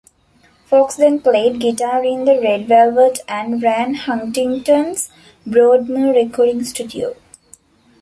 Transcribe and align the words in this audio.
Fox 0.65 0.95
then 0.95 1.19
played 1.21 1.59
guitar 1.59 2.03
in 2.03 2.25
The 2.25 2.41
Red 2.41 2.67
Velvet 2.67 3.19
and 3.27 3.61
ran 3.61 3.93
Huntington's 3.93 5.11
Broadmoor 5.45 6.15
Recording 6.15 6.63
Studio. 6.63 7.15